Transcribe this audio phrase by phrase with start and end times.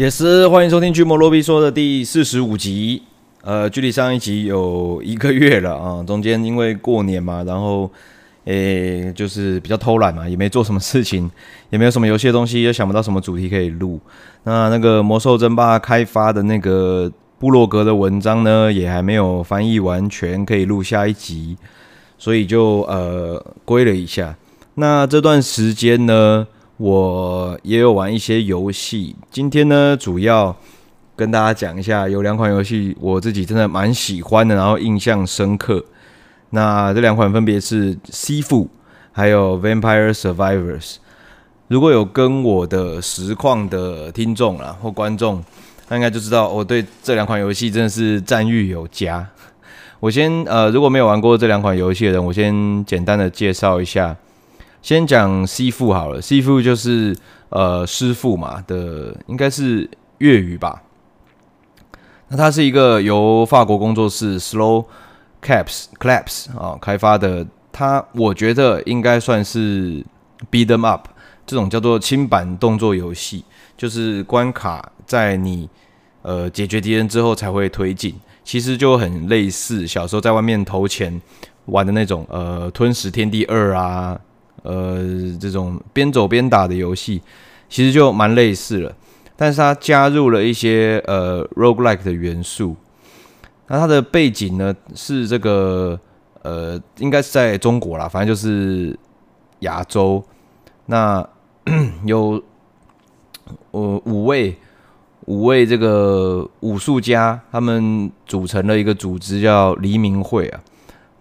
[0.00, 3.02] 也是欢迎收听《巨魔罗比说》的第四十五集。
[3.42, 7.90] 呃，距离上一集有一个月了啊，中间因为过年嘛，然后
[8.46, 11.30] 诶，就是比较偷懒嘛，也没做什么事情，
[11.68, 14.00] 也没有什么游戏的东西，也想不到什么主题可以录。
[14.44, 21.58] 那那个《魔兽争霸》开发的那个部落格的文章呢，也还没有翻译完全，可以录下一集，
[22.16, 24.34] 所以就呃归了一下。
[24.76, 26.46] 那这段时间呢，
[26.80, 30.56] 我也有玩一些游戏，今天呢，主要
[31.14, 35.84] 跟大家讲一下，有两款游戏我自己真的蛮喜欢的，然后印象深刻。
[36.48, 38.48] 那这两款分别是《cf》
[39.12, 40.94] 还有《Vampire Survivors》。
[41.68, 45.44] 如果有跟我的实况的听众啦或观众，
[45.90, 49.28] 那应该就知道我对这两款游戏真的是赞誉有加。
[50.00, 54.16] 我先呃，如果没有玩过这两款游戏的人，我先简单的介绍一下。
[54.82, 57.16] 先讲师傅好了，师傅就是
[57.50, 60.82] 呃师傅嘛的，应该是粤语吧。
[62.28, 64.86] 那它是一个由法国工作室 Slow
[65.42, 70.04] Caps Claps 啊开发的，它我觉得应该算是
[70.50, 71.08] Beat 'em Up
[71.46, 73.44] 这种叫做轻版动作游戏，
[73.76, 75.68] 就是关卡在你
[76.22, 81.20] 呃解决敌人之后才会推进，其实就很类似小时候在外面投钱
[81.66, 84.18] 玩的那种呃吞食天地二啊。
[84.62, 84.98] 呃，
[85.40, 87.20] 这种边走边打的游戏，
[87.68, 88.94] 其实就蛮类似了，
[89.36, 92.76] 但是它加入了一些呃 roguelike 的元素。
[93.68, 95.98] 那它的背景呢是这个
[96.42, 98.98] 呃，应该是在中国啦，反正就是
[99.60, 100.22] 亚洲。
[100.86, 101.24] 那
[102.04, 102.42] 有
[103.70, 104.56] 呃五位
[105.26, 110.60] 五位这个武术家，他们组成了一个组织叫黎明会啊。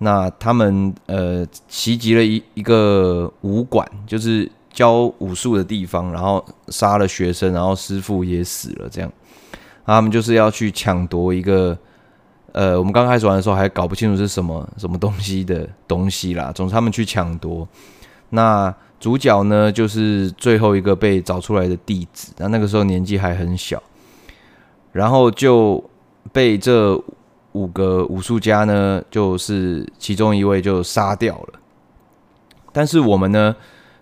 [0.01, 8.87] 那他们呃袭击了一一个武馆，就是教武术的地方，然后杀了学生，然后师傅也死了。
[8.89, 9.11] 这样，
[9.85, 11.77] 他们就是要去抢夺一个
[12.53, 16.49] 呃，我们刚开始玩的时候还搞不清楚是什么什么东西的东西啦。
[16.55, 17.67] 总之他们去抢夺。
[18.29, 23.83] 那主角呢，就是最后一个被找出来的弟子，那那个时候年纪还很小，
[24.93, 25.83] 然后就
[26.31, 26.97] 被这。
[27.53, 31.59] 五个武术家呢，就是其中一位就杀掉了。
[32.71, 33.55] 但是我们呢，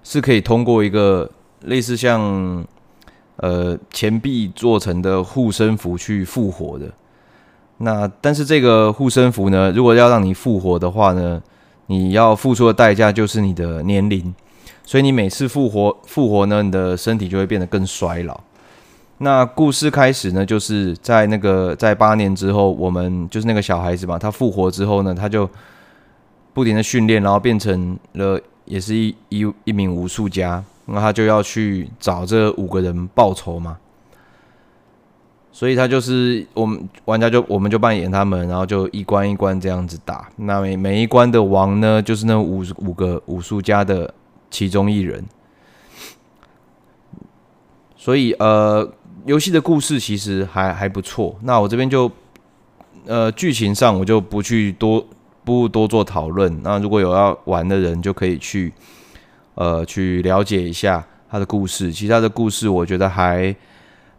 [0.04, 1.30] 是可以通过一个
[1.62, 2.66] 类似像
[3.38, 6.92] 呃钱币做成的护身符去复活的。
[7.78, 11.42] 那但是这个护身符呢，如果要让你复活的话呢，
[11.86, 14.34] 你要付出的代价就是你的年龄。
[14.84, 18.40] 所以你每次复活复活呢，你的身体就会变得更衰老。
[19.20, 25.50] 那故事开始呢，就是在那个在八年之后，我们就是那个小孩子嘛，他复活之后呢，他就
[26.54, 33.80] 不停的训练，然后变成了也是一一一名武术家，那他就要去找这五个人报仇嘛。
[35.52, 40.30] 所以他就是我们玩家就我们就扮演他们，然后就一关一关这样子打。
[40.36, 44.14] 那每每一关的王呢，就是那五五个武术家的
[44.52, 45.26] 其中一人。
[47.96, 48.88] 所以呃。
[49.28, 52.10] 游戏的故事其实还还不错，那我这边就
[53.06, 55.06] 呃剧情上我就不去多
[55.44, 56.62] 不多做讨论。
[56.64, 58.72] 那如果有要玩的人，就可以去
[59.56, 61.92] 呃去了解一下他的故事。
[61.92, 63.54] 其他的故事我觉得还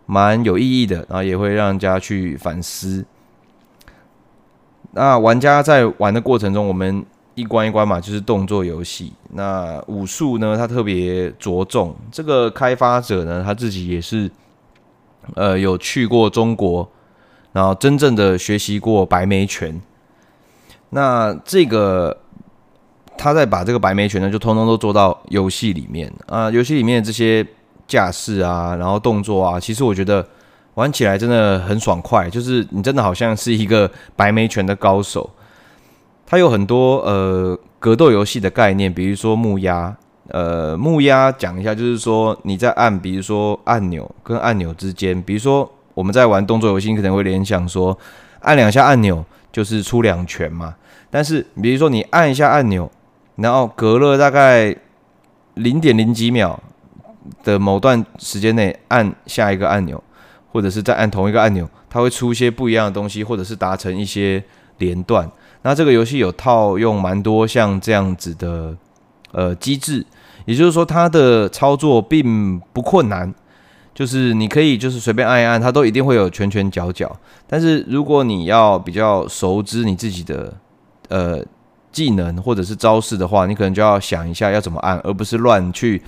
[0.05, 3.03] 蛮有意义的，然后也会让人家去反思。
[4.93, 7.03] 那玩家在玩的过程中，我们
[7.35, 9.15] 一关一关嘛，就是动作游戏。
[9.33, 14.31] 那武术呢，他特别着重这个开发者呢，他自己也是。
[15.35, 16.89] 呃，有去过中国，
[17.53, 19.81] 然后真正的学习过白眉拳。
[20.91, 22.17] 那这个
[23.17, 26.51] 他在把这个白眉拳呢，就通通都做到游戏里面啊。
[26.51, 27.47] 游戏里面的这些
[27.87, 30.27] 架势啊，然后动作啊，其实我觉得
[30.75, 35.29] 玩起来真的很爽快，就是你真的好像是一个白眉拳的高手。
[36.27, 39.97] 它有很多呃格斗游戏的概念，比如说木鸭。
[40.29, 47.97] 呃，木鸭讲一下，就是说你在按，比如说按钮跟按钮之间，比如说我们在玩动作游戏，可能会联想说
[48.41, 50.75] 按两下按钮就是出两拳嘛。
[51.11, 52.91] 但是比如说你按一下按钮，
[53.37, 54.77] 然后隔了大概
[55.55, 56.63] 零点零几秒
[57.43, 60.03] 的某段时间内按下一个按钮，
[60.53, 64.45] 或者是再按同一个按钮，它会出一些不一样的东西，或者是达成一些
[64.77, 65.27] 连段。
[65.63, 68.77] 那这个游戏有套用蛮多像这样子的
[69.33, 70.05] 呃机制。
[70.49, 73.35] 也就是说，它的操作并不困难，
[73.95, 77.15] 就是你可以就是随便按一按，它都一定会有拳拳脚脚。
[77.47, 80.55] 但是如果你要比较熟知你自己的
[81.09, 81.45] 呃
[81.93, 86.01] 技能或者是招式的话，你可能就要想一下要怎么按，而不是乱去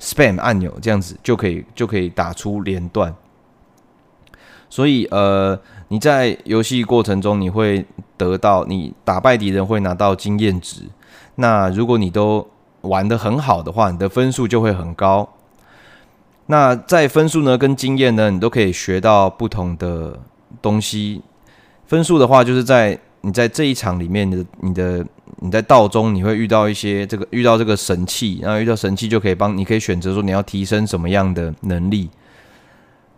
[0.00, 3.14] spam 按钮，这样子就可以就可以打出连段。
[4.70, 7.84] 所以呃，你在游戏过程中你会
[8.16, 10.84] 得到你打败敌人会拿到经验值。
[11.34, 12.48] 那如果你都
[12.82, 15.28] 玩得很好的话，你的分数就会很高。
[16.46, 20.18] 那在分数呢跟经验呢，你都可以学到不同的
[20.60, 21.22] 东西。
[21.86, 25.06] 分数的话，就是在你在这一场里面你的你的
[25.40, 32.10] 你在道中你会遇到一些这个遇到这个神器，然后遇到神器就可以帮你可以选择说你要提升什么样的能力。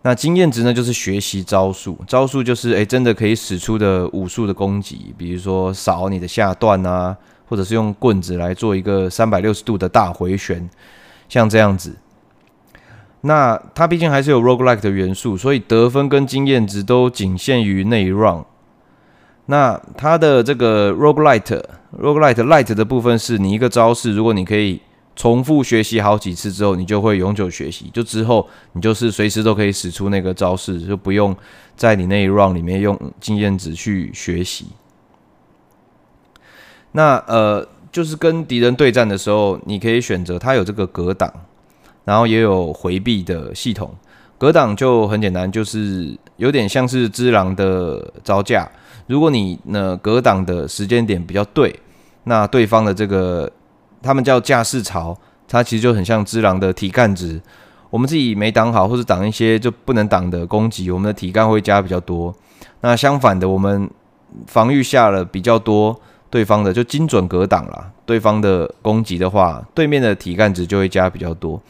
[0.03, 10.69] 那经验值呢，就是学习招数，招数就是诶，真的可以使出的武术的攻击，比如说扫你的下段啊，或者是用棍子来做一个三百六十度的大回旋，
[11.29, 11.95] 像这样子。
[13.21, 18.45] 那它毕竟还是有 roguelike 的元素，所以得分跟经验值都仅限于那一 round。
[19.47, 21.63] 那它的这个 roguelite
[21.99, 24.81] roguelite light 的部分是你一个招式，如果你可以。
[25.17, 27.89] 重复学习好几次之后，你就会永久学习。
[27.93, 31.33] 就之后你就是随时都可以使出那个招式，就不用
[31.77, 34.65] 在你那一 round 里面用经验值去学习。
[36.95, 41.31] 那呃，就是跟敌人对战的时候，你可以选择它有这个格挡，
[42.03, 43.93] 然后也有回避的系统。
[44.37, 48.69] 格挡就很简单，就是有点像是只狼的招架。
[49.07, 51.79] 如果你呢格挡的时间点比较对，
[52.23, 53.51] 那对方的这个。
[54.03, 57.41] 他们叫架势槽，它其实就很像只狼的体干值。
[57.89, 62.31] 我们自己没挡好，或者挡一些就不能挡的攻击，我们的体干会加比较多。
[62.81, 63.89] 那相反的，我们
[64.45, 65.99] 防御下了比较多
[66.35, 71.61] 对方的，就精准格挡了对方的攻击的话，对面的体干值就会加比较多。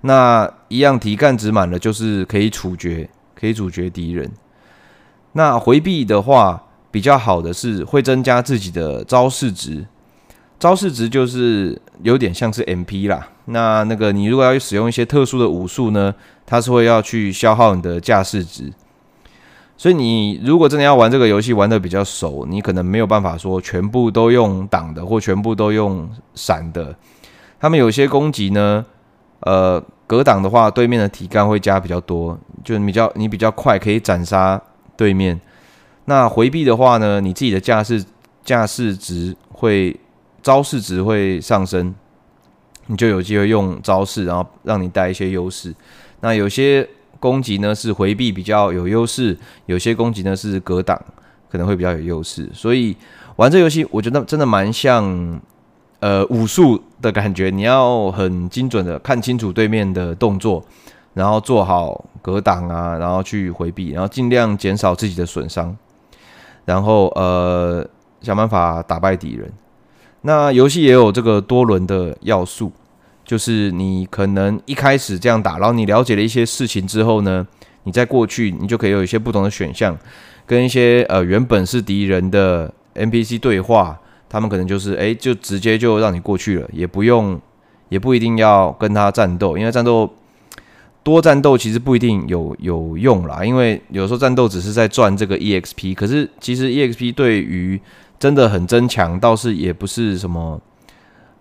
[0.00, 3.06] 那一样体干值满了，就是可以处决，
[3.38, 4.32] 可以处决敌人。
[5.32, 9.84] 那回避的话，比较好的是会增加自己的招式值。
[10.58, 16.14] 招式值就是有点像是 MP 啦，那那个你如果要使用一些特殊的武术呢，
[16.46, 18.72] 它是会要去消耗你的架势值，
[19.76, 26.94] 所以你如果真的要玩这个游戏玩的比较熟，你可能没有办法说全部都用挡的或全部都用闪的。
[27.60, 28.84] 他们有些攻击呢，
[29.40, 34.60] 呃，格挡的话，对面的体干会加比较多，就比较你比较快可以斩杀
[34.96, 35.40] 对面。
[36.06, 38.04] 那回避的话呢，你自己的架势
[38.44, 39.98] 架势值会。
[40.42, 41.92] 招式值会上升，
[42.86, 45.74] 你就有机会用招式，然后让你带一些优势。
[46.20, 46.88] 那有些
[47.20, 49.36] 攻击呢是回避比较有优势，
[49.66, 51.00] 有些攻击呢是格挡
[51.50, 52.48] 可能会比较有优势。
[52.52, 52.96] 所以
[53.36, 55.40] 玩这游戏，我觉得真的蛮像
[56.00, 57.50] 呃武术的感觉。
[57.50, 60.64] 你要很精准的看清楚对面的动作，
[61.14, 65.76] 然后做好格挡啊，然后去回避，然后尽量减少自己的损伤，
[66.64, 67.86] 然后呃
[68.20, 69.52] 想办法打败敌人。
[70.22, 72.72] 那游戏也有这个多轮的要素，
[73.26, 77.44] 就是你可能一开始这样打，然后你了解了一些事情之后呢，
[77.82, 79.98] 你在过去你就可以有一些不同的选项，
[80.46, 87.40] 跟一些呃原本是敌人的 NPC 对话，他们可能就是诶，就直接就让你过去了，也不用
[87.88, 90.08] 也不一定要跟他战斗，因为战斗
[91.02, 97.80] 多战斗其实不一定有有用啦，因为有时候战斗只是在赚这个 EXP，可是其实 EXP 对于
[98.18, 100.60] 真的很增强，倒是也不是什么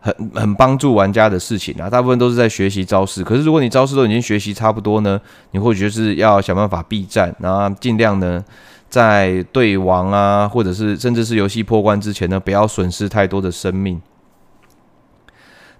[0.05, 1.89] 很很帮助玩家的事情啊。
[1.89, 3.23] 大部分都是在学习招式。
[3.23, 5.19] 可是如果你招式都已经学习差不多呢，
[5.51, 8.45] 你或许就是要想办法避战，然后尽量呢
[8.87, 13.99] 在对王啊，或者是甚至是游戏破关之前呢，不要损失太多的生命。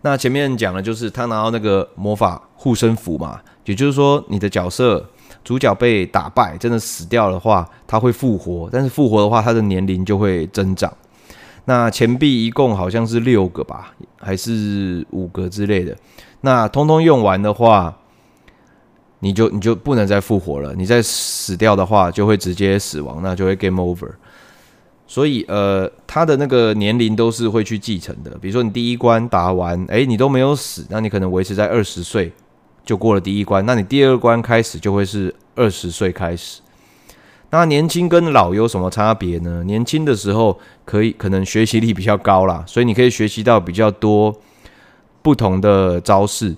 [0.02, 5.06] 那前面讲的就是他拿到那个魔法护身符嘛，也就是说你的角色。
[5.44, 8.68] 主角被打败，真的死掉的话，他会复活。
[8.72, 10.92] 但是复活的话，他的年龄就会增长。
[11.66, 15.96] 那钱币一共好像是六个吧，还是五个之类的。
[16.42, 17.98] 那通通用完的话，
[19.20, 20.74] 你就你就不能再复活了。
[20.76, 24.12] 你再死掉的话，就会直接死亡，那就会 game over。
[25.08, 28.38] 所以呃，他的那个年龄都是会去继承的。
[28.40, 32.32] 比如说你第一关打完，哎、你都没有死，那你可能维持在二十岁。
[32.84, 36.62] 就过了第一关，那你第二关开始就会是二十岁开始。
[37.56, 39.64] 那年轻跟老有什么差别呢？
[39.64, 44.36] 年轻的时候可以可能学习力比较高啦，所以你可以学习到比较多
[45.22, 46.54] 不同的招式，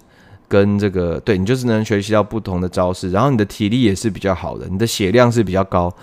[0.47, 5.93] 跟这个对你就是能学习到不同的招式，然后你的体力也是比较好的，你的血量是比较高，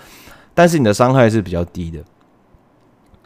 [0.53, 1.99] 但是你的伤害是比较低的。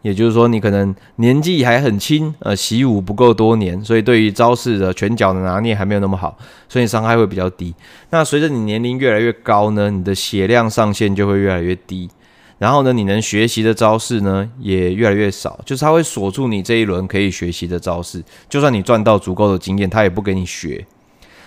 [0.02, 6.38] 也就是说，你可能年纪还很轻，呃，习武不够多年，所以对于招式的拳脚的拿捏还没有那么好，
[6.70, 7.76] 所以伤害会比较低。
[8.10, 12.10] 那随着你年龄越来越高呢，你的血量上限就会越来越低，
[12.58, 20.86] 然后呢，你能学习的招式呢也越来越少，就是它会锁住你这一轮可以学习的招式，就算你赚到足够的经验，它也不给你学。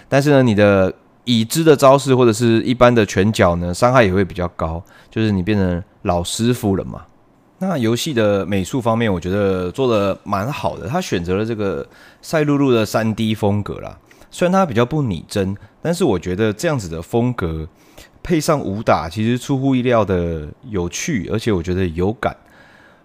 [0.09, 0.93] 但是呢，你的
[1.25, 7.01] 已知的招式或者是一般的拳脚呢，伤害也会比较高，就是你变成老师傅了嘛。
[7.63, 11.87] 那游戏的美术方面，我觉得做得蛮好的，他选择了这个
[12.21, 13.97] 赛璐璐的三 D 风格啦。
[14.33, 17.69] 虽然它比较不拟真，但是我觉得这样子的风格
[18.21, 22.37] 配上武打，其实出乎意料的有趣，而且我觉得有感。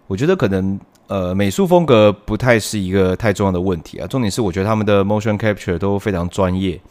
[0.07, 6.81] 我觉得可能呃美术风格不太是一个太重要的问题啊，重点是我觉得他们的 motion capture 都非常专业。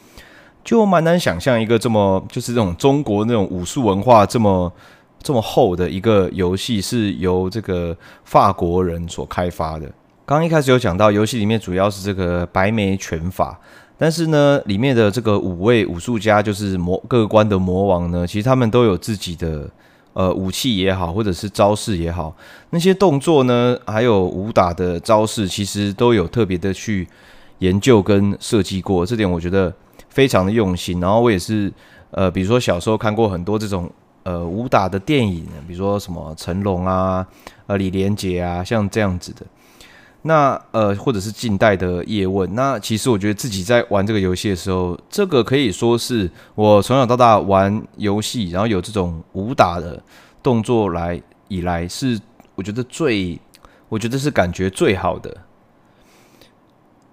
[0.62, 4.72] 就蛮难想象一个这么就是这种中国那种武术文化这么
[5.26, 9.90] 这么厚的一个游戏是由这个法国人所开发的。
[10.24, 13.58] 刚一开始有讲到，游戏里面主要是这个白眉拳法，
[13.98, 19.68] 但是呢，里面的这个五位武术家就是魔各关的魔王呢，其实他们都有自己的
[20.12, 22.32] 呃武器也好，或者是招式也好，
[22.70, 27.08] 那些动作呢，还有武打的招式，其实都有特别的去
[27.58, 29.72] 研究跟设计过，这点我觉得。
[30.08, 31.70] 非常的用心，然后我也是，
[32.10, 33.90] 呃，比如说小时候看过很多这种
[34.26, 37.24] 呃武打的电影，比如说什么成龙啊，
[37.68, 39.46] 呃李连杰啊，像这样子的。
[40.22, 50.02] 那呃或者是近代的叶问，那其实我觉得自己在玩这个游戏的时候，这个可以说是我从小到大玩游戏，然后有这种武打的
[50.42, 52.18] 动作来以来，是
[52.56, 53.38] 我觉得最，
[53.88, 55.36] 我觉得是感觉最好的。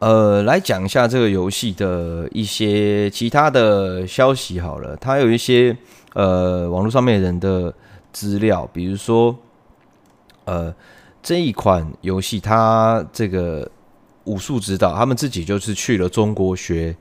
[0.03, 4.97] 呃，来讲一下这个游戏的一些其他的消息好了。
[4.97, 5.73] 它有一些
[6.13, 7.73] 呃网络上面人的
[8.11, 9.33] 资料，比如说
[10.43, 10.75] 呃
[11.21, 13.65] 这一款游戏它这个
[14.25, 16.93] 武术指导，他们自己就是去了中国学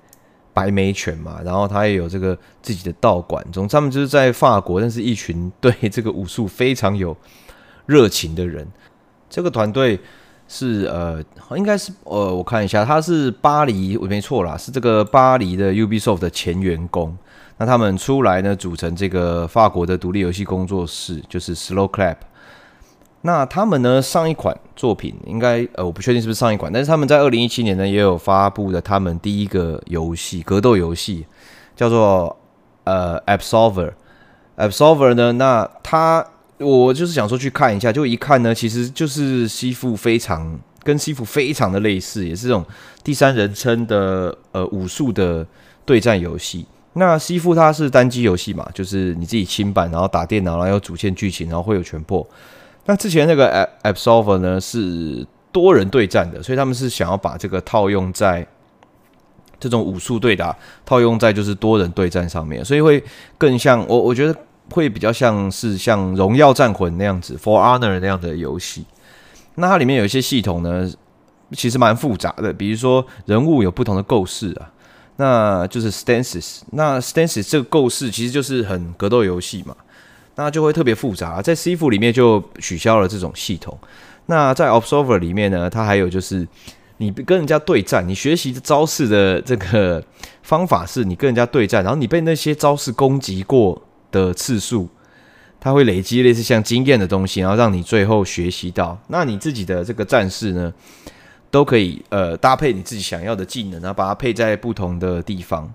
[0.54, 7.16] 白眉拳嘛，然后他也有这个自己的道馆，总之他们就是在法国，但是一群对这个武术非常有
[7.85, 8.64] 热情的人。
[9.28, 9.99] 这个团队。
[10.54, 11.18] 是呃，
[11.56, 17.16] 应该是呃，我看一下，他是巴黎，我没错啦，是这个巴黎的 Ubisoft 的前员工。
[17.56, 22.16] 那他们出来呢，组成这个法国的独立游戏工作室，就是 Slow Clap。
[23.23, 31.25] 那他们呢，上一款作品应该呃，我不确定是不是上一款，但是他们在二零一七年呢，也有发布的他们第一个游戏格斗游戏，
[31.75, 32.37] 叫做
[32.85, 33.92] 呃 Absolver。
[34.59, 36.26] Absolver 呢，那他。
[36.62, 42.64] 我就是想说去看一下，就一看呢，其实就是西服非常跟西服非常的类似，也是这种
[43.04, 45.47] 第三人称的呃武术的
[45.85, 46.66] 对战游戏。
[46.95, 52.26] 那西服它是单机游戏嘛，就是你自己清版，然后打电脑，然后有主线剧情，然后会有全破。
[52.87, 58.47] 那之前那个 Absolver 呢是多人对战的，所以他们是想要把这个套用在
[59.59, 63.02] 这种武术对打，套用在就是多人对战上面，所以会
[63.38, 64.37] 更像我我觉得。
[64.73, 68.87] 会比较像是像《荣耀战魂》那样子，《For Honor》那样的游戏。
[69.57, 70.91] 那它里面有一些系统呢，
[71.52, 72.50] 其实蛮复杂的。
[72.52, 74.73] 比如说人物有不同的构式啊，
[75.17, 76.62] 那就是 stances。
[76.71, 79.76] 那 stances 这个构式其实就是很格斗游戏嘛，
[80.37, 81.43] 那就会特别复杂。
[81.43, 83.79] 在 CF 里面就取消了这种系统。
[84.26, 86.49] 那在 Absolver 里面呢，它还有就是
[86.97, 90.02] 你跟人家对战，你学习的招式的这个
[90.43, 94.88] 方法是你跟人家对战，然后你被那些招式攻击过的次数，
[95.59, 98.97] 它会累积类似像经验的东西，然后让你最后学习到。
[99.09, 100.73] 那你自己的这个战士呢，
[101.50, 105.73] 都可以呃搭配你自己想要的技能，然后把它配在不同的地方。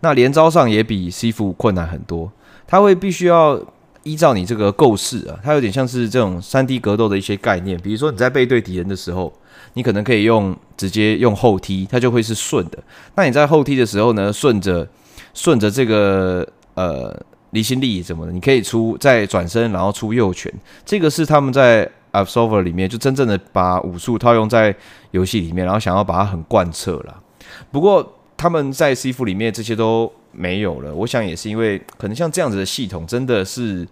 [0.00, 2.30] 那连招上也比 C 服困难很多，
[2.66, 3.60] 它会必须要
[4.02, 7.78] 依照你这个构式啊，它有点像是这种 3D 格斗的一些概念。
[7.80, 9.32] 比如说你在背对敌人的时候，
[9.74, 12.78] 你可能可以用直接用后踢，它就会是顺的。
[13.14, 14.88] 那你在后踢的时候呢，顺着
[15.34, 17.16] 顺着这个呃。
[17.50, 20.52] 离心力什么的，你可以出再转身，然后出右拳。
[20.84, 24.74] 这个是他们在 Absolver 里面就真正的把武术套用在
[25.10, 27.22] 游戏里面，然后想要把它很贯彻了。
[27.70, 30.94] 不过他们在 CF 里面这些都没有了。
[30.94, 33.86] 我想也是因为可能像这样子的系统真的是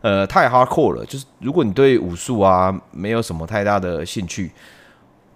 [0.00, 1.04] 呃太 hardcore 了。
[1.06, 4.50] 就是如果你对武术啊没有什么太大的兴趣。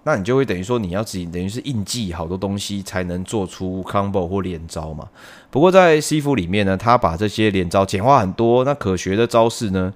[0.06, 5.08] 那你就会等于说你要自己等于是硬记好多东西才能做出 combo 或连招嘛。
[5.50, 9.92] 不过在 Sifu 里面呢，他把这些连招简化很多，那可学的招式呢，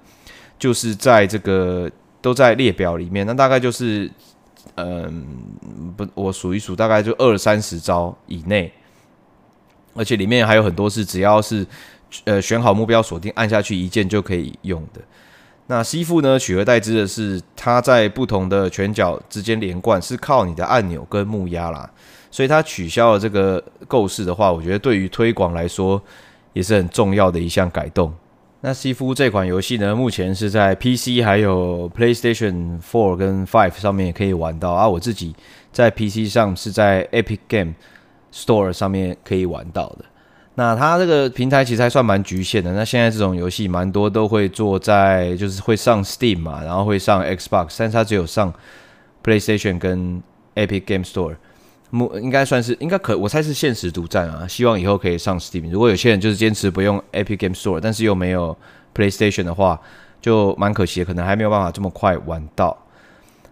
[0.57, 1.89] 就是在这个
[2.21, 3.25] 都在列表里面。
[3.27, 4.09] 那大概就是，
[4.75, 5.27] 嗯，
[5.95, 8.73] 不，我数一数，大概就二三十招以内。
[9.93, 11.65] 而且里面还有很多是只要是
[12.23, 15.01] 呃选好目标锁定按下去一键就可以用的。
[15.71, 16.39] 那西服呢？
[16.39, 21.87] 取而代之的是，它在不同的拳脚之间连贯，是靠你的按钮跟木压啦。
[22.31, 26.01] 所以它取消了这个构式的话，我觉得对于推广来说
[26.53, 28.11] 也是很重要的一项改动。
[28.61, 34.89] 那西服这款游戏呢，目前是在 PC 还有 PlayStation 4跟5上面也可以玩到啊。
[34.89, 35.35] 我自己
[35.71, 37.75] 在 PC 上是在 Epic Game
[38.33, 40.05] Store 上面可以玩到的。
[40.59, 42.73] 那它这个平台其实还算蛮局限的。
[42.73, 48.53] 那现在这种游戏蛮多都会做在，就是会上 Steam 嘛，然后会上 Xbox，但是它只有上
[49.23, 50.21] PlayStation 跟
[50.55, 51.37] Epic Game Store。
[51.91, 54.45] 目应该算是应该可，我猜是限时独占啊。
[54.45, 55.71] 希望以后可以上 Steam。
[55.71, 58.57] 如果有些人就是坚持不用 Epic Game Store，但是又没有
[58.93, 59.79] PlayStation 的话，
[60.19, 62.77] 就蛮可惜，可能还没有办法这么快玩到。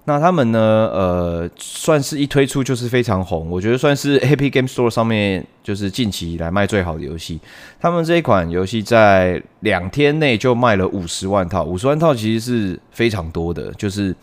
[0.09, 0.89] 那他们呢？
[0.93, 7.41] 呃，算是一推出就是非常红，我觉得算是 Happy Game Store 上面就是近期以来卖最好的游戏。
[7.77, 14.15] 他们这一款游戏在两天内就卖了五十万套，五十万套其实是非常多的，就是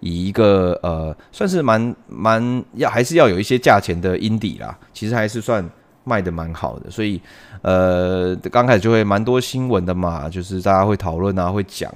[0.00, 5.64] 以一个呃，算是蛮蛮要还是要有一些价钱的 Indie 啦，其实还是算
[6.02, 6.90] 卖的蛮好的。
[6.90, 7.20] 所以
[7.62, 11.88] 呃，刚开始就会蛮多新闻的嘛，就是大家会讨论啊，会讲。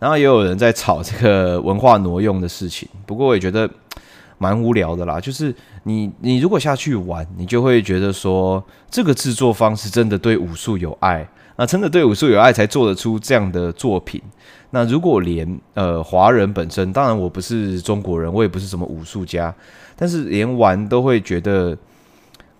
[0.00, 3.70] 然后也有人在炒这个文化挪用的事情，不过我也觉得
[4.38, 5.20] 蛮无聊的啦。
[5.20, 5.54] 就是
[5.84, 14.20] 你你如果下去玩，你就会觉得说这个制作方是真的对武术有爱，那真的对武术有爱才做得出这样的作品。
[14.70, 19.54] 那如果连呃华人本身，当然我不是中国人，我也不是什么武术家，
[19.94, 21.76] 但是连玩都会觉得。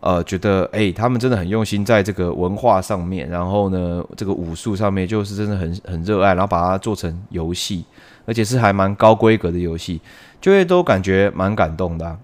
[0.00, 7.84] 呃，觉得哎、他们真的很用心在这个文化上面，然后呢，这个武术上面就是真的很很热爱，然后把它做成游戏，
[8.24, 10.00] 而且是还蛮高规格的游戏，
[10.40, 12.16] 就会都感觉蛮感动的。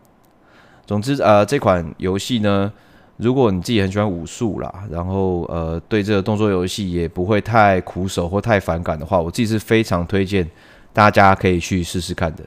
[0.87, 2.73] 总之，呃，这款游戏呢，
[3.19, 10.49] 如果你自己很喜欢武术啦，然后呃，对这个动作游戏也不会太苦手或太反感的话，我自己是非常推荐
[10.95, 12.43] 大家可以去试试看的。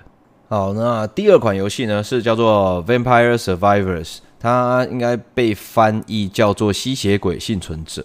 [0.47, 4.05] 好，那第二款游戏呢是叫做《Vampire Survivors》。
[4.39, 8.01] 它应该被翻译叫做《吸血鬼幸存者》。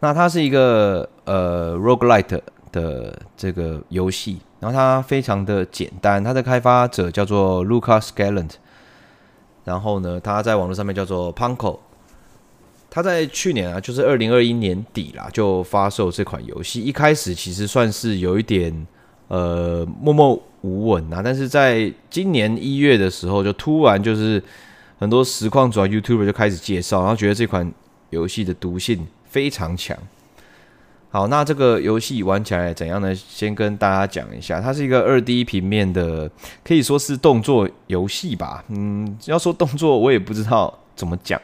[0.00, 2.40] 那它是一个呃 roguelite
[2.72, 6.24] 的这个游戏，然后它非常的简单。
[6.24, 8.52] 它的开发者叫做 Lucas Gallant，
[9.64, 11.78] 然后呢，它在网络上面叫做 Punko。
[12.90, 16.80] 它在去年啊，就是二零二一年底啦，就发售这款游戏。
[16.82, 18.86] 一开始其实算是有一点
[19.28, 24.42] 呃默默无闻啊，但是在今年一月的时候，就突然就是。
[25.02, 27.68] 很多实况主要，YouTuber 就开始介绍，然后觉得这款
[28.10, 29.98] 游戏的毒性非常强。
[31.10, 33.12] 好，那这个游戏玩起来怎样呢？
[33.12, 36.30] 先跟大家讲一下，它是一个二 D 平面的，
[36.62, 38.62] 可以说是动作游戏吧。
[38.68, 41.42] 嗯，要说动作，我也不知道怎么讲。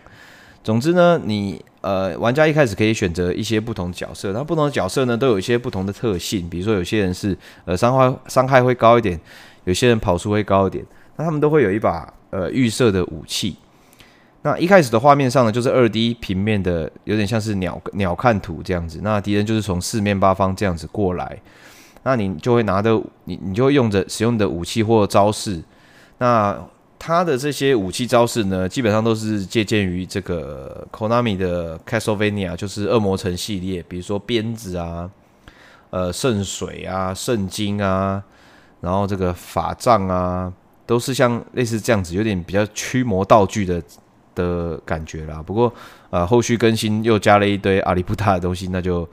[0.62, 6.48] 总之呢，你呃，玩家一开始可以选择一些不同的角色，那不同的角色呢，都有一些不同的特性。
[6.48, 9.18] 比如说，有些人是呃伤害伤害会高一点，
[9.64, 12.14] 有些人跑速会高一点，那他们都会有一把。
[12.30, 13.56] 呃，预设的武器。
[14.42, 19.00] 那一开始的画面上呢，就是二 D 平面的，有点像是鸟鸟瞰图这样子。
[19.02, 21.40] 那敌人就是从四面八方这样子过来，
[22.04, 25.60] 那你就会拿着你，你就会用着使用的武器或招式。
[26.18, 26.56] 那
[27.00, 35.10] 他的这些武器招式呢，基本上都是借鉴于这个 Konami 的 Castlevania，就是恶魔城系列，比如说鞭子啊，
[35.90, 38.22] 呃，圣水啊，圣经啊，
[38.80, 40.52] 然后这个法杖啊。
[40.88, 43.82] 都是像类似这样子，有点比较驱魔道具的
[44.34, 45.42] 的感觉啦。
[45.42, 45.70] 不过，
[46.08, 49.06] 呃，后续更新又加了一堆阿里不达的东西，那就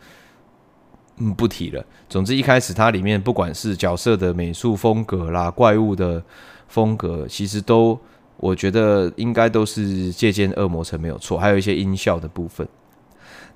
[1.17, 1.85] 嗯不提了。
[2.07, 6.23] 总之，一开始它里面不管是角色的美术风格啦、怪物的
[6.69, 7.99] 风格，其实都
[8.37, 11.37] 我觉得应该都是借鉴恶魔城没有错。
[11.37, 12.65] 还有一些音效的部分。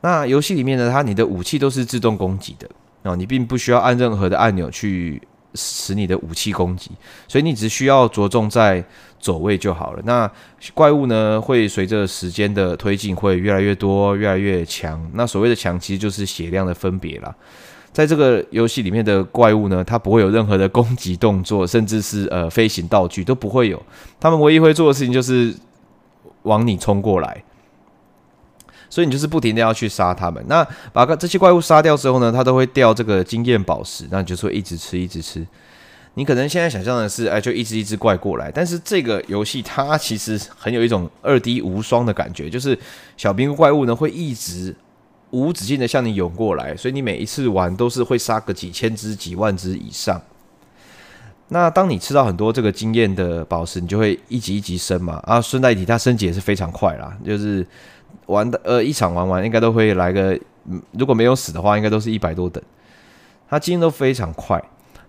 [0.02, 2.70] 那游戏里面呢，它你的武器都是自动攻击的
[3.04, 5.22] 哦，你并不需要按任何的按钮去。
[5.56, 6.92] 使你的武器攻击，
[7.28, 8.84] 所以你只需要着重在
[9.20, 10.02] 走位就好了。
[10.06, 10.30] 那
[10.74, 15.04] 怪物呢，会随着时间的推进，会越来越多，越来越强。
[15.14, 17.36] 那所谓的强，其实就是血量的分别啦。
[17.92, 23.82] 在这个游戏里面的怪物呢，它不会有任何的攻击动作，甚至是呃飞行道具都不会有。
[24.20, 25.54] 他们唯一会做的事情就是
[26.44, 27.44] 往你冲过来。
[28.90, 30.44] 所以你就是不停的要去杀他们。
[30.48, 35.46] 那把个这些怪物杀掉之后呢，它都会掉这个经验宝石，那你就是会一直吃，一直吃。
[36.16, 38.52] 你可能现在想象的是，哎，就一只一只怪过来。
[38.52, 42.78] 但是这个游戏它其实很有一种二 D 无双的感觉，就是
[43.16, 44.76] 小兵怪物呢会一直
[45.30, 50.20] 无止境的向你涌过来，所以你每一次玩都是会杀个几千只、几万只以上。
[51.50, 55.22] 那当你吃到很多这个经验的宝石，你就会一级一级升嘛。
[55.26, 57.66] 啊，顺带一提，它升级也是非常快啦，就是。
[58.28, 60.40] 玩的呃，一场玩完应该都会来个，
[60.92, 62.64] 如果没有死的话，应该都是一百多等。
[63.50, 64.64] 它经验都非常快。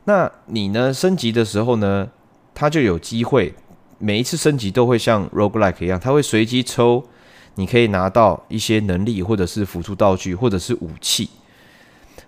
[0.05, 2.09] 那你呢，升级的时候呢，
[2.55, 3.55] 它就有机会，
[3.99, 7.05] 每一次升级都会像 roguelike 一样，它会随机抽，
[7.57, 11.29] 你可以拿到一些能力，或者是辅助道具，或者是武器。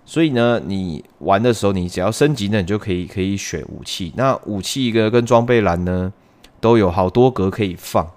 [0.05, 4.13] 所以呢，你玩的时候，你只要升级呢，你就可以可以选武器。
[4.15, 6.13] 那武器一个跟装备栏呢，
[6.59, 8.07] 都有好多格可以放。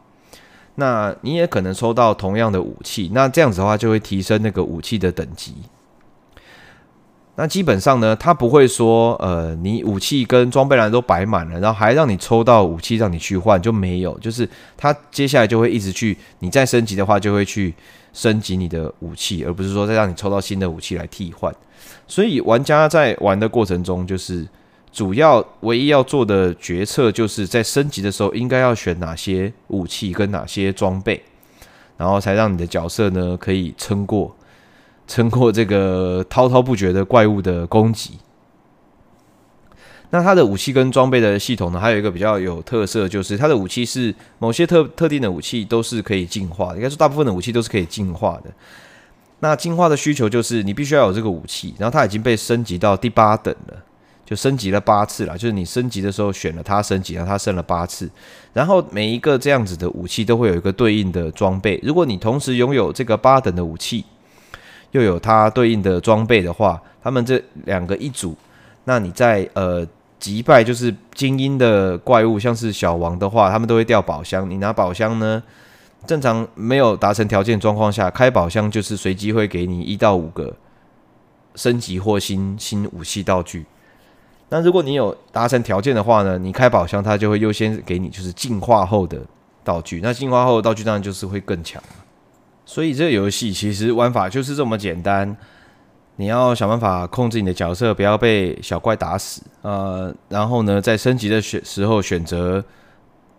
[0.76, 5.54] 那你也可能抽到同样的武器，那这样子的话就会提升那个武器的等级。
[7.38, 14.18] 那基本上呢，他不会说，呃，你武器跟装备栏都摆满了，然后还让你抽到武器让你去换，就没有。
[14.20, 17.74] 就是他接下来就会一直去，你再升级的话，就会去
[18.14, 21.54] 升级你的武器，而不是说再让你抽到新的武器来替换。
[22.08, 24.46] 所以玩家在玩的过程中，就是
[24.96, 31.22] 主要唯一要做的决策，就是在升级的时候应该要选哪些武器跟哪些装备，
[31.98, 34.34] 然后才让你的角色呢可以撑过。
[35.06, 38.18] 撑过这个滔滔不绝的怪物的攻击。
[40.08, 48.50] 那它的武器跟装备的系统呢，还有一个比较有特色，就是它的武器是某些特特定的武器都是可以进化的，应该说大部分的武器都是可以进化的。
[49.40, 53.76] 那进化的需求就是你必须要有这个武器，然后它已经被升级到第八等了，
[54.26, 55.38] 就升级了八次了。
[55.38, 58.10] 就是你升级的时候选了它升级，然后它升了八次，
[58.52, 61.80] 然后每一个这样子的武器都会有一个对应的装备。
[61.82, 64.04] 如果你同时拥有这个八等的武器，
[64.90, 68.36] 又有它对应的装备的话，他们这两个一组，
[68.84, 69.86] 那你在呃
[70.18, 74.48] 击败就是精英的怪物，像是小王的话，他们都会掉宝箱。
[74.50, 75.42] 你拿宝箱呢，
[76.06, 80.56] 正常没有达成条件状况下，开宝箱就是随机会给你一到五个
[81.54, 83.66] 升级或新新武器道具。
[84.48, 89.20] 那如果你有达成条件的话呢，你开宝箱，它就会优先给你就是进化后的
[89.64, 90.00] 道具。
[90.02, 91.82] 那进化后的道具当然就是会更强。
[92.64, 95.36] 所以这个游戏其实玩法就是这么简单，
[96.16, 102.64] 你要想办法控制你的角色不要被小怪打死，呃，然后呢，在升级的选时候选择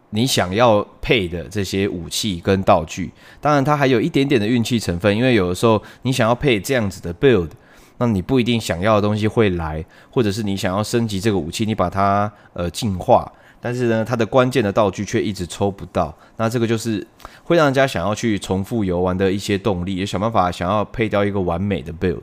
[0.10, 3.12] 你想要配的这些武器跟道具。
[3.41, 7.50] 当然，它还有一点点的运气成分，因为有的时候你想要配这样子的 build，
[7.98, 13.32] 那你不一定想要的东西会来，或者是你想要升级这个武器，你把它呃进化。
[13.60, 17.06] 但是呢，它的关键的道具却一直抽不到，那这个就是
[17.44, 22.22] 会让人家想要去重复游玩的一些动力，也想办法想要配到一个完美的 build。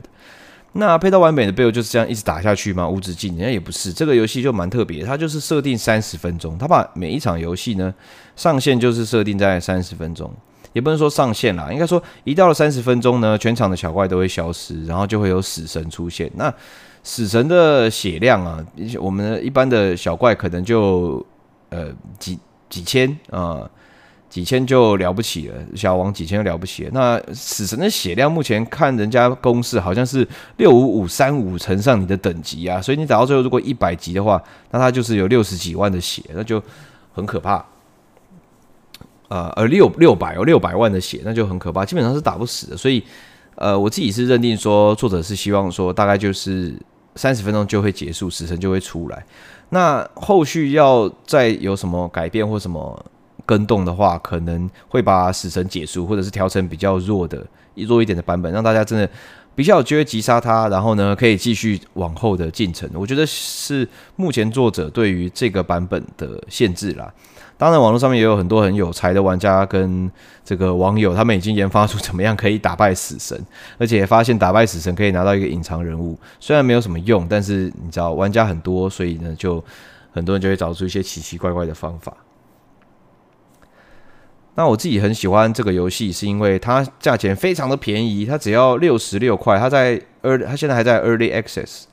[0.71, 2.87] 那配到完美的 build 就是这样一直打下去吗？
[2.87, 3.35] 无止境？
[3.35, 7.93] 人家也不是，这个游戏就蛮特别，它就是设定三十分钟，它把每一场游戏呢
[8.37, 10.33] 上限就是设定在三十分钟，
[10.75, 16.29] 也不能说上限啦，应该说一到了三十分钟呢，全场的小怪都会消失，然后就会有死神出现。
[16.35, 16.53] 那
[17.01, 18.59] 死神的血量啊，
[18.99, 21.25] 我们一般的小怪可能就
[21.69, 21.87] 呃
[22.19, 22.37] 几
[22.69, 23.61] 几千啊、
[24.29, 26.91] 几千就了不起了，小王几千就了不起了。
[26.93, 36.61] 那死神的血量目前看人家公式好像是六五五三五乘上你的等级啊，所以你打到最后如果一百级的话，那他就是有六十几万的血，那就
[37.13, 37.65] 很可怕。
[39.27, 42.77] 呃，而六六百有六百万的血，那就很可怕，基本上是打不死的。
[42.77, 43.03] 所以
[43.55, 46.75] 呃，我自己是认定说，作者是希望说大概就是。
[47.17, 49.25] 三十分钟就会结束，死神就会出来。
[49.69, 53.05] 那后续要再有什么改变或什么
[53.45, 57.41] 更动的话，可能会把死神结束，或者是调成比较弱的、
[57.75, 59.09] 弱一点的版本，让大家真的
[59.55, 62.89] 比较有机会击杀他，然后呢，可以继续往后的进程。
[62.93, 67.13] 我觉得是目前作者对于这个版本的限制啦。
[67.57, 70.11] 当然，网络上面也有很多很有才的玩家跟
[70.43, 73.41] 这个网友，他们已经研发出怎么样可以打败死神，
[73.77, 79.63] 而且也发现打败死神可以拿到一个隐藏人物，虽然没有什么用，但是你知道玩家很多，所以呢，就
[80.11, 82.15] 很多人就会找出一些奇奇怪怪的方法。
[84.55, 91.83] 那我自己很喜欢这个游戏，是因为它价钱非常的便宜，它只要六十六块，它在 early，它现在还在 early access。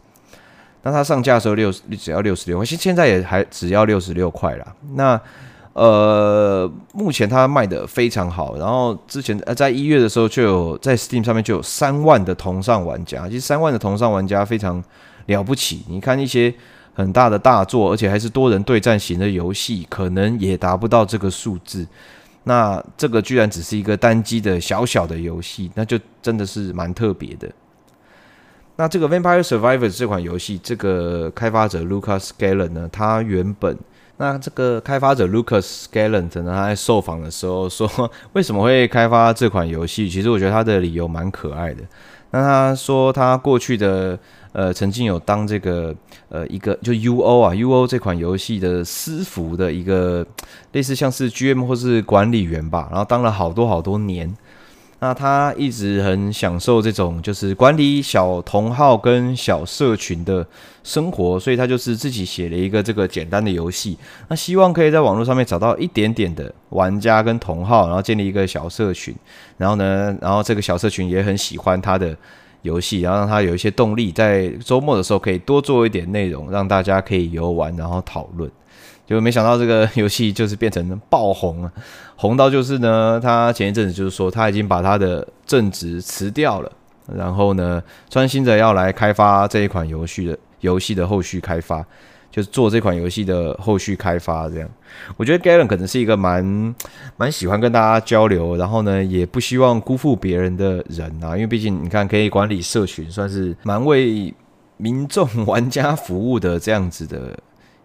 [0.83, 4.75] 那它上架的时候六只要六十六块，现现在也还只要六十六块啦。
[4.95, 5.21] 那
[5.75, 14.85] 呃，目前它卖的非常好，然后之前呃在一月的时候就有在 Steam 上面就有三万的同上玩家，其实三万的同上玩家非常
[15.27, 15.83] 了不起。
[15.89, 16.53] 你看一些
[16.93, 21.87] 很大的大作，而且还是多人对战型的游戏，可能也达不到这个数字。
[22.45, 27.51] 那这个居然只是一个单机的小小的游戏，那就真的是蛮特别的。
[28.77, 33.75] 那这个 Vampire Survivors 这款游戏，这个开发者 Lucas Scanlon 呢，他原本。
[34.19, 37.89] 那这个开发者 Lucas Gallant 呢，他在受访的时候说，
[38.35, 40.09] 为什么会开发这款游戏？
[40.09, 41.83] 其实我觉得他的理由蛮可爱的。
[42.31, 44.19] 那他说他过去的
[44.53, 45.95] 呃曾经有当这个
[46.29, 50.25] 呃一个就 UO 啊 UO 这款游戏的私服的一个
[50.73, 54.35] 类似像是 GM 或是管理员吧，然后当了好多好多年。
[55.03, 60.47] 那他一直很享受这种就是管理小同号跟小社群的
[60.85, 63.99] 生活，所以他就是自己写了一个这个简单的游戏。
[64.29, 69.13] 那希望可以在网络上面找到一点点的玩家跟同号，然后建立一个小社群。
[69.57, 72.17] 然后呢，然后这个小社群也很喜欢他的
[72.63, 78.49] 游戏，然后让他有一些动力，在周末的时候可以多做一点内容，让大家可以游玩然后讨论。
[79.05, 81.73] 就没想到这个游戏就是变成爆红了，
[82.17, 86.73] 红到就是呢，他前一阵子就是说他已经把他的正职辞掉了，
[87.13, 91.85] 然后呢，专心的要来开发这一款游戏的游戏的后续开发，
[92.31, 94.69] 就是做这款游戏的后续开发这样。
[95.17, 96.75] 我觉得 Galen 可能是一个蛮
[97.17, 104.33] 蛮喜欢跟大家交流，然后呢，也不希望辜负别人的人啊，因为毕竟你看可以管理社群，算是蛮为
[104.77, 107.37] 民众玩家服务的这样子的。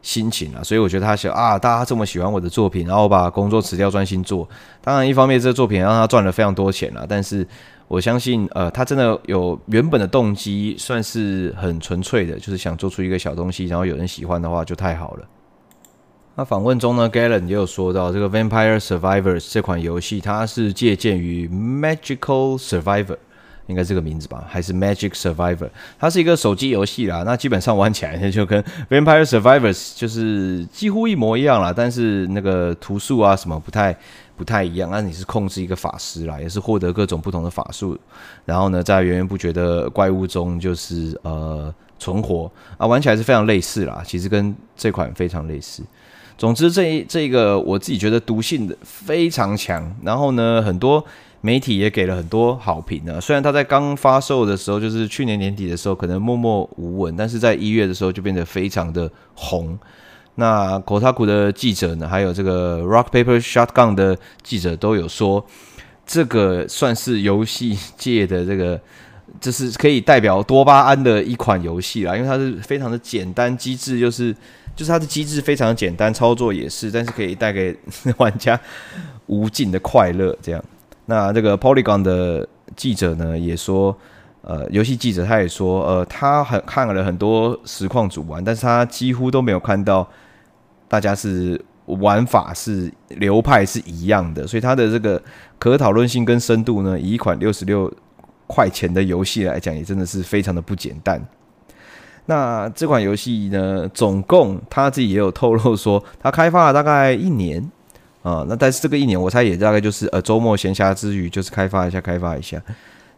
[0.01, 4.47] 心情啊，所以我觉得他想啊，大家这么喜欢我的作品，然后我把工作辞掉专心做。
[4.81, 7.45] 当然，一方面这个作品让他赚了非常多钱了，但是
[7.87, 15.25] 我相信，呃，他真的有原本的动机，算是很纯粹的，就是想做出一个小东西，然后有人喜欢的话就太好了。
[16.35, 23.05] 那访问中呢，Galen 也有说到这个《Vampire Survivors》这款游戏，它是借鉴于《Magical Survivor》。
[23.67, 25.69] 应该这个名字吧，还是 Magic Survivor？
[25.99, 27.23] 它是一个手机游戏啦。
[27.25, 33.95] 那基本上玩起来就跟 Vampire Survivors 就是几乎一模一样啦，但是那个图数啊什么不太
[34.37, 34.89] 不太一样。
[34.89, 37.97] 那你是控制一个法师啦，也是获得各种不同的法术，
[38.45, 44.01] 然后呢，在源源不绝的怪物中就是呃存活啊，玩起来是非常类似啦。
[44.05, 45.83] 其实跟这款非常类似。
[46.37, 51.05] 总之这一这个我自己觉得毒性非常强，然后呢很多。
[51.41, 53.21] 媒体也给了很多好评呢。
[53.21, 59.77] 虽然它在刚发售的时候，就是去年年底的时候，可能默默无闻，但是在一月的时候就变得非常的红。
[60.35, 65.43] 那 Kotaku 的记者呢，还有这个 Rock Paper Shotgun 的记者都有说，
[66.05, 68.79] 这个算是游戏界的这个，
[69.41, 74.31] 就是可以代表多巴胺的一款游戏啦，因为它是非常的简单，机制就是
[74.75, 77.75] 就是它的机制非常简单，操作也是，但是可以带给
[78.17, 78.59] 玩家
[79.25, 80.63] 无尽的快乐，这样。
[81.09, 83.97] 那这个 Polygon 的记者呢，也说，
[84.41, 90.05] 呃，游戏记者他也说，呃，他很看了很多实况主玩，但是他几乎都没有看到
[90.89, 95.21] 大家是玩法是流派是一样的，所以他的这个
[95.57, 97.89] 可讨论性跟深度呢，以一款六十六
[98.45, 101.25] 块钱的游戏来讲，也真的是非常的不简单。
[102.25, 107.71] 那这款游戏呢，总共他自己也有透露说，他开发了大概一年。
[108.27, 112.61] 啊、那但是这个一年，我猜也大概就是呃周末闲暇之余，就是开发一下，开发一下。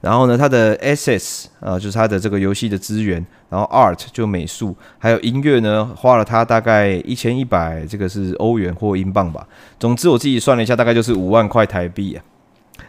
[0.02, 9.48] 然后呢，它的 SS 啊、就是它的这个游戏的资源，然后 Art 就美术，还有音乐呢，花了它大概一千一百，这个是欧元或英镑吧。
[9.80, 12.24] 总之我自己算了一下，大概就是五万块台币啊。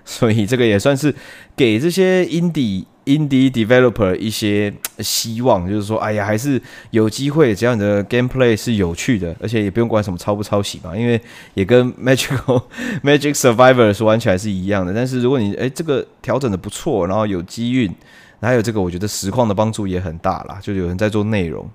[0.04, 1.14] 所以这个也算是
[1.56, 2.85] 给这些 indie
[3.18, 11.20] indie developer 一些希望，就是说，哎呀，还是有机会，只要你的 gameplay 是有趣的，而且也不用管什么抄不抄袭嘛，因为
[11.54, 12.62] 也跟 Magical
[13.02, 14.92] Magic Survivors 玩起来是一样的。
[14.94, 17.92] 但是如果你哎这个调整的不错，然后有机运，
[18.40, 21.68] 还有这个我觉得实况的帮助也很大啦，就有人在做内容，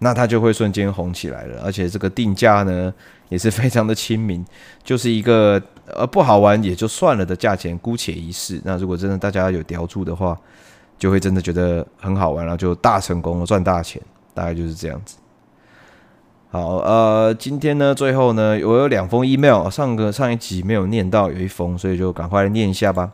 [0.00, 2.92] 那它就会瞬间红起来了，而且这个定价呢
[3.30, 4.44] 也是非常的亲民，
[4.84, 5.60] 就是一个。
[5.94, 8.58] 呃，不好玩也就算了的价钱，姑且一试。
[8.64, 10.38] 那如果真的大家有雕注的话，
[11.02, 14.00] 就会真的觉得很好玩，然后就大成功了，赚大钱，
[14.32, 15.16] 大概就是这样子。
[16.52, 23.10] 好，呃，今天呢，最后呢，我有两封 email，上个上一集没有念到，有一封，所以就赶快来念一下吧。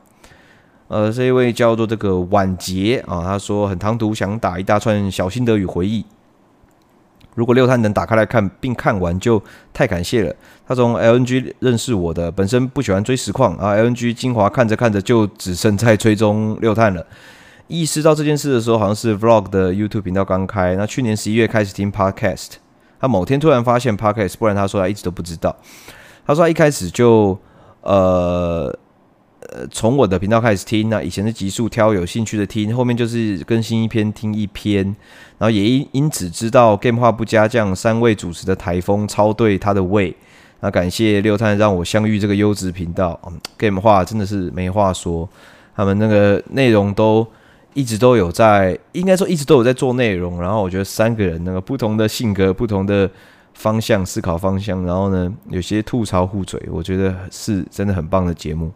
[0.89, 6.05] 呃，这一位叫做这个婉杰啊，他说很唐突，想打一大串小心得与回忆。
[7.37, 10.35] 如果六探能打开来看并看完，就太感谢了。
[10.67, 17.07] 他从 LNG 认识我的，本身不喜欢追实况啊，LNG 精华看着看着就只剩在追踪六探了。
[17.69, 20.75] 意识到这件事的时候，好像是 Vlog 的 YouTube 频道刚开。
[20.75, 22.55] 那去年十一月开始听 Podcast，
[22.99, 25.55] 他某天突然发现 Podcast，不然他说他一直都不知道。
[26.27, 27.39] 他说他一开始就
[27.83, 28.77] 呃。
[29.53, 34.85] 呃，从我的频道开始听，那以前的集数挑有兴趣的听，后面就是更新一篇听一篇，
[35.39, 40.15] 然后也因因此知道 Game 话不加酱三位主持的台风超对他的胃。
[40.61, 45.27] 那感谢六探让我相遇这个优质频道，嗯，Game 话真的是没话说，
[45.75, 47.27] 他们那个内容都
[47.75, 50.41] 一直都有在，应该说一直都有在做内容。
[50.41, 53.11] 然后我觉得三个人那个不同的性格、不同的
[53.55, 58.73] 方向思考方向，然后呢有些吐槽互嘴，我觉得是真的很棒的节目。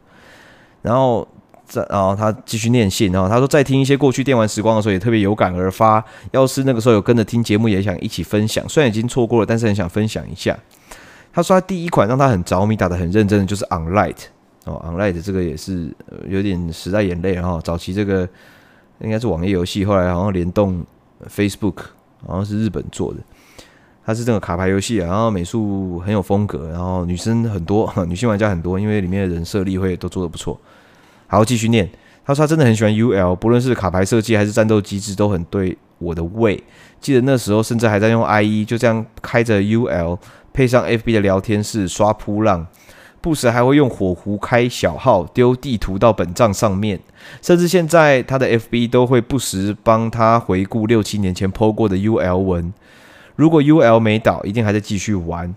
[0.82, 1.26] 然后
[1.64, 6.04] 再，然后他继续念信，然后他说，在听一些过去电玩时光的时候，也特别有感而发。
[6.32, 8.68] 要是那个时候有跟着听节目，也想一起分享。
[8.68, 10.58] 虽然已经错过了，但是很想分享一下。
[11.32, 14.16] 他说他第一款让他很着迷、打得很认真的就是 On Light
[14.64, 15.94] 哦，On Light 这个也是
[16.28, 17.32] 有点时代眼泪。
[17.32, 18.28] 然后早期这个
[19.02, 20.84] 应该是网页游戏，后来好像联动
[21.28, 21.76] Facebook，
[22.26, 23.20] 好像是日本做的。
[24.04, 30.58] 它是这个卡牌游戏啊，然后美术很有风格，然后女生很多， 女性玩家很多，因为里面的人设立绘都做得不错。
[31.28, 31.88] 好，继续念。
[32.24, 36.62] 他说他真的很喜欢 UL，不论是卡牌设计还是战斗机制，都很对我的胃。
[37.00, 40.18] 记得那时候甚至还在用 IE，就这样开着 UL，
[40.52, 42.64] 配上 FB 的聊天室刷噗浪，
[43.22, 46.98] 不时还会用火狐开小号丢地图到本帐上面，
[47.40, 52.74] 甚至现在他的 FB 都会不时帮他回顾六七年前 PO 过的 UL 文。
[53.36, 55.54] 如果 UL 没倒，一定还在继续玩。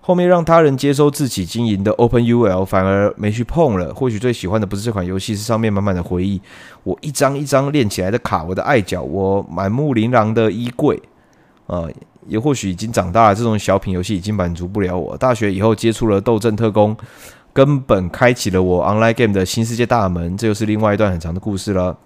[0.00, 3.92] 后面让他人接收自己经营的 Open UL 反而没去碰了。
[3.92, 6.40] 或许最喜欢的不是这款游戏，是上面满满的回忆。
[6.84, 11.02] 我一张一张练起来的卡，我的爱脚，我满目琳琅的衣柜，
[11.68, 11.90] 呃，
[12.26, 15.16] 也或许已经长大了，这种小品游戏已经满足不了我。
[15.16, 16.96] 大学以后接触了斗阵特工，
[17.52, 20.36] 根本开启了我 Online Game 的新世界大门。
[20.36, 21.96] 这又是另外一段很长的故事了。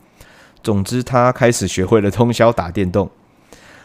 [0.62, 3.10] 总之，他开始学会了通宵打电动。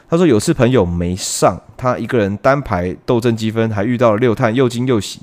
[0.10, 5.22] 他说有次朋友没上，他一个人单排斗阵积分，还遇到了六探，又惊又喜。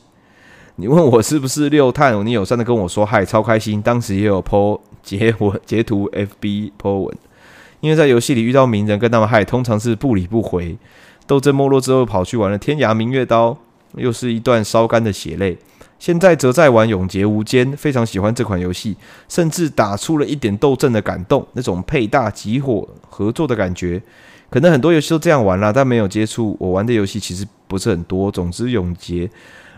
[0.76, 3.80] 你问我是不是六探，你友善的跟我说嗨，超开心。
[3.80, 7.16] 当时也有 po 截我截图 FB po 文，
[7.84, 10.74] 因为在游戏里遇到名人跟他们嗨，通常是不理不回。
[11.26, 13.54] 斗争没落之后，跑去玩了天涯明月刀，
[13.96, 15.58] 又是一段烧干的血泪。
[15.98, 18.96] 现在则在玩永劫无间，非常喜欢这款游戏，
[19.28, 24.00] 甚至打出了一点斗阵的感动，那种配大集火合作的感觉。
[24.48, 26.56] 可能很多游戏都这样玩啦，但没有接触。
[26.58, 28.30] 我玩的游戏其实不是很多。
[28.30, 29.28] 总之，永劫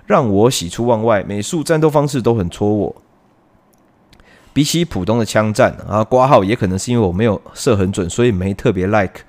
[0.07, 3.03] 让我喜出望外，美术、战斗方式都很戳我。
[4.57, 9.21] 比起普通的枪战啊，挂号也可能是因为我没有射很准，所以没特别 like。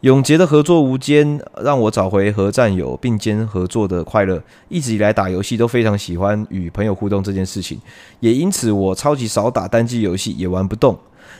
[0.00, 4.42] 永劫的合作无间，让我找回和战友并肩合作的快乐。
[4.70, 7.78] 一直以来打游戏都非常喜欢与朋友互动这件事情，
[8.20, 10.98] 也因此我超级少打单机游戏，也玩不动。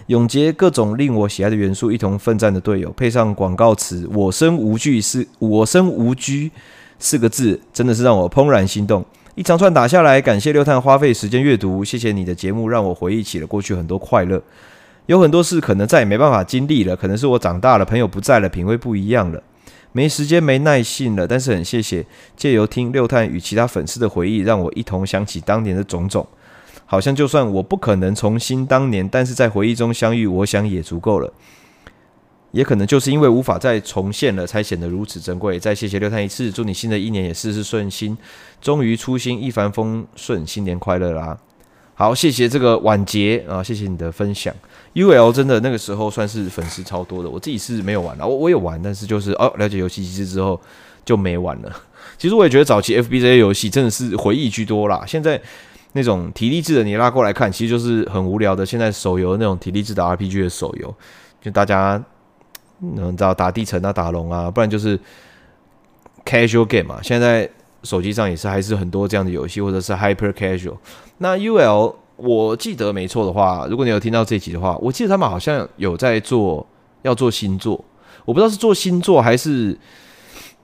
[0.08, 6.50] 永劫各种令我喜爱的元素，一同奋战的队友，配上广告词“我生无惧”是“我生无拘”
[7.00, 9.02] 四个字，真的是让我怦然心动。
[9.36, 14.40] 一长串打下来，感谢六探花费时间阅读，谢谢你的节目，让我回忆起了过去很多快乐。
[15.06, 19.42] 有很多事可能再也没办法经历了，可能是我长大了，朋友不在了，品味不一样了，
[19.90, 21.26] 没时间没耐性了。
[21.26, 26.24] 但是很谢谢借由听六探与其他粉丝的回忆，让我一同想起当年的种种。
[26.86, 31.32] 好像就算我不可能重新当年，但是在回忆中相遇，我想也足够了。
[32.54, 35.58] 也可能就是因为无法再重现了，才显得如此珍贵。
[35.58, 38.16] 再谢谢六探一次，祝你新的一年也事事顺心，
[38.60, 41.36] 终于初心一帆风顺，新年快乐啦！
[41.94, 44.54] 好，谢谢这个晚节啊，谢谢你的分享。
[44.94, 50.60] UL 真的那个时候算是粉丝超多的，我自己是没有玩了，我我有玩，但是就是哦，了解游戏机制之后
[51.04, 51.76] 就没玩了。
[52.16, 55.40] 其实我也觉得早期 FB 这些游戏真的是回忆居多啦，现在。
[55.96, 58.66] 那种体力制的，你拉过来看，其实就是很无聊的。
[58.66, 60.92] 现在手游那种体力制的 RPG 的手游，
[61.40, 62.02] 就大家
[62.80, 64.98] 能知道打地城啊、打龙啊，不然就是
[66.24, 67.00] casual game 嘛。
[67.02, 67.48] 现在
[67.82, 70.76] 手机上也是还是很多这样的游戏，或者是 hyper casual。
[71.18, 76.66] 那 UL 我记得没错的话，如果你有听到这集的话，我记得他们好像有在做
[77.02, 77.84] 要做新作，
[78.24, 79.78] 我不知道是做新作还是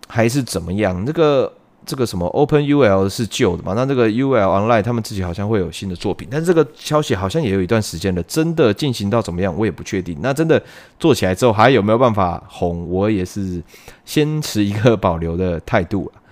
[0.09, 1.05] 还是怎么样。
[1.05, 1.53] 那个。
[1.91, 3.73] 这个什么 Open UL 是旧的嘛？
[3.75, 10.17] 那这个 UL Online 他们自己好像会有新的作品，但是这个消息好像也有一段时间了，真的进行到怎么样，我也不确定。
[10.23, 10.63] 那真的
[11.01, 13.61] 做起来之后还有没有办法红，我也是
[14.05, 16.23] 先持一个保留的态度了。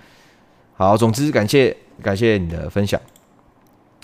[0.77, 2.97] 好，总之感谢感谢你的分享。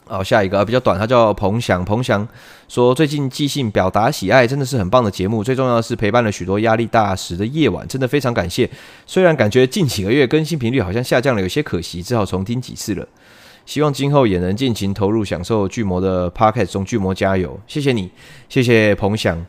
[0.07, 1.83] 好，下一个啊比较短，他叫彭翔。
[1.83, 2.27] 彭翔
[2.67, 5.43] 说，最近即兴表达喜爱，真的是很棒的节目。
[5.43, 8.69] 最重要的是陪伴了许多压力大时的夜晚，真的非常感谢。
[9.07, 13.07] 虽然感觉近几个月更新频率好像下降了，有些可惜，只好重听几次了。
[13.65, 17.59] 希望今后也能尽情投入，享受巨魔的 Podcast 中，巨魔加油！
[17.65, 18.11] 谢谢你，
[18.47, 19.43] 谢谢彭翔。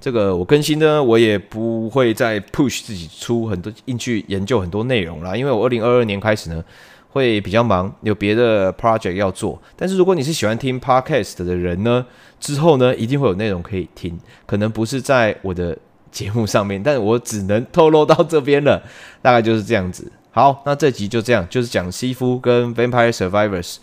[0.00, 6.64] 这个我更新呢，我也不会再 push 自己出很多，硬去研究很多内容啦，因为我二零二二年开始呢。
[7.10, 9.60] 会比较忙，有别的 project 要做。
[9.76, 12.06] 但是如果你是喜欢听 podcast 的人呢，
[12.38, 15.76] 之后呢一定会有内容可以听，可能不是在我的
[16.10, 18.82] 节目上面，但我只能透露到这边了，
[19.22, 20.10] 大概就是这样子。
[20.32, 23.78] 好，那这集就这样，就是讲西夫跟 Vampire Survivors，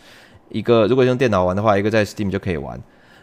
[0.49, 2.79] 一个如果用电脑玩的话，一个在 Steam 就可以玩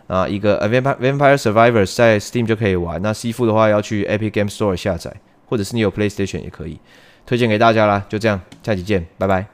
[0.07, 3.01] 啊，一个 Vampire Vampire Survivors 在 Steam 就可以玩。
[3.01, 5.11] 那西夫的话要去 Epic Game Store 下载，
[5.47, 6.79] 或者是你有 PlayStation 也可以，
[7.25, 8.05] 推荐给大家啦。
[8.11, 9.54] 就这样，下集见，拜拜。